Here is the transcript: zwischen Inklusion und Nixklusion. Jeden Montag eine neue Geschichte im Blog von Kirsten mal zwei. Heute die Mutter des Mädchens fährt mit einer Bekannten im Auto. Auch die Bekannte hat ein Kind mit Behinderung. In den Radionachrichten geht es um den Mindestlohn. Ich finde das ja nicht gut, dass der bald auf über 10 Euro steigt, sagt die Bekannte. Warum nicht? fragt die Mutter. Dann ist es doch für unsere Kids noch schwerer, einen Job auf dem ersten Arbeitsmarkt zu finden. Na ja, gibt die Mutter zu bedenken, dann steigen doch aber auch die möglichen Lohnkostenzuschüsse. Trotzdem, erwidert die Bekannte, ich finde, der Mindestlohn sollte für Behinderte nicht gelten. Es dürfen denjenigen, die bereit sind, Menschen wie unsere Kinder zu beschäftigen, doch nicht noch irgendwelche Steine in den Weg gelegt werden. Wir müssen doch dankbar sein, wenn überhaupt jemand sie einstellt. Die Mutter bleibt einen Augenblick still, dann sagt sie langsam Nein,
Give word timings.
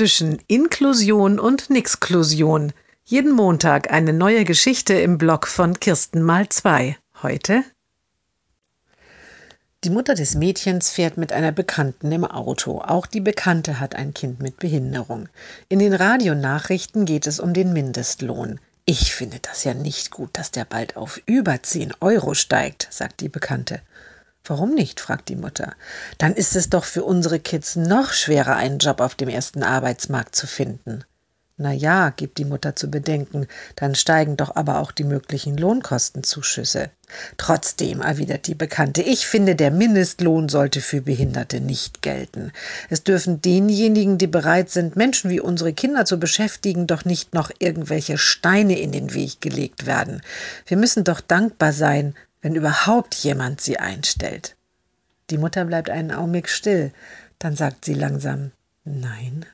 zwischen 0.00 0.38
Inklusion 0.46 1.38
und 1.38 1.68
Nixklusion. 1.68 2.72
Jeden 3.04 3.32
Montag 3.32 3.92
eine 3.92 4.14
neue 4.14 4.44
Geschichte 4.46 4.94
im 4.94 5.18
Blog 5.18 5.46
von 5.46 5.78
Kirsten 5.78 6.22
mal 6.22 6.48
zwei. 6.48 6.96
Heute 7.22 7.64
die 9.84 9.90
Mutter 9.90 10.14
des 10.14 10.36
Mädchens 10.36 10.88
fährt 10.88 11.18
mit 11.18 11.34
einer 11.34 11.52
Bekannten 11.52 12.10
im 12.12 12.24
Auto. 12.24 12.80
Auch 12.80 13.04
die 13.04 13.20
Bekannte 13.20 13.78
hat 13.78 13.94
ein 13.94 14.14
Kind 14.14 14.40
mit 14.40 14.56
Behinderung. 14.56 15.28
In 15.68 15.80
den 15.80 15.92
Radionachrichten 15.92 17.04
geht 17.04 17.26
es 17.26 17.38
um 17.38 17.52
den 17.52 17.74
Mindestlohn. 17.74 18.58
Ich 18.86 19.14
finde 19.14 19.38
das 19.42 19.64
ja 19.64 19.74
nicht 19.74 20.10
gut, 20.10 20.30
dass 20.32 20.50
der 20.50 20.64
bald 20.64 20.96
auf 20.96 21.20
über 21.26 21.62
10 21.62 21.92
Euro 22.00 22.32
steigt, 22.32 22.88
sagt 22.90 23.20
die 23.20 23.28
Bekannte. 23.28 23.82
Warum 24.44 24.74
nicht? 24.74 25.00
fragt 25.00 25.28
die 25.28 25.36
Mutter. 25.36 25.74
Dann 26.18 26.34
ist 26.34 26.56
es 26.56 26.70
doch 26.70 26.84
für 26.84 27.04
unsere 27.04 27.40
Kids 27.40 27.76
noch 27.76 28.12
schwerer, 28.12 28.56
einen 28.56 28.78
Job 28.78 29.00
auf 29.00 29.14
dem 29.14 29.28
ersten 29.28 29.62
Arbeitsmarkt 29.62 30.34
zu 30.34 30.46
finden. 30.46 31.04
Na 31.62 31.74
ja, 31.74 32.08
gibt 32.08 32.38
die 32.38 32.46
Mutter 32.46 32.74
zu 32.74 32.90
bedenken, 32.90 33.46
dann 33.76 33.94
steigen 33.94 34.38
doch 34.38 34.56
aber 34.56 34.78
auch 34.78 34.92
die 34.92 35.04
möglichen 35.04 35.58
Lohnkostenzuschüsse. 35.58 36.88
Trotzdem, 37.36 38.00
erwidert 38.00 38.46
die 38.46 38.54
Bekannte, 38.54 39.02
ich 39.02 39.26
finde, 39.26 39.54
der 39.54 39.70
Mindestlohn 39.70 40.48
sollte 40.48 40.80
für 40.80 41.02
Behinderte 41.02 41.60
nicht 41.60 42.00
gelten. 42.00 42.50
Es 42.88 43.04
dürfen 43.04 43.42
denjenigen, 43.42 44.16
die 44.16 44.26
bereit 44.26 44.70
sind, 44.70 44.96
Menschen 44.96 45.28
wie 45.28 45.40
unsere 45.40 45.74
Kinder 45.74 46.06
zu 46.06 46.18
beschäftigen, 46.18 46.86
doch 46.86 47.04
nicht 47.04 47.34
noch 47.34 47.50
irgendwelche 47.58 48.16
Steine 48.16 48.80
in 48.80 48.90
den 48.90 49.12
Weg 49.12 49.42
gelegt 49.42 49.84
werden. 49.84 50.22
Wir 50.64 50.78
müssen 50.78 51.04
doch 51.04 51.20
dankbar 51.20 51.74
sein, 51.74 52.14
wenn 52.42 52.54
überhaupt 52.54 53.14
jemand 53.16 53.60
sie 53.60 53.78
einstellt. 53.78 54.56
Die 55.30 55.38
Mutter 55.38 55.64
bleibt 55.64 55.90
einen 55.90 56.10
Augenblick 56.10 56.48
still, 56.48 56.92
dann 57.38 57.56
sagt 57.56 57.84
sie 57.84 57.94
langsam 57.94 58.52
Nein, 58.84 59.46